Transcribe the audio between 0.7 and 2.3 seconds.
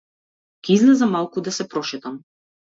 излезам малку да се прошетам.